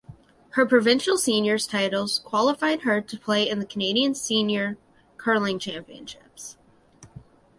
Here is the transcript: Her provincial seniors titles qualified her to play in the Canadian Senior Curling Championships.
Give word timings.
Her 0.57 0.65
provincial 0.65 1.15
seniors 1.19 1.67
titles 1.67 2.17
qualified 2.17 2.81
her 2.81 3.01
to 3.01 3.19
play 3.19 3.47
in 3.47 3.59
the 3.59 3.67
Canadian 3.67 4.15
Senior 4.15 4.79
Curling 5.17 5.59
Championships. 5.59 6.57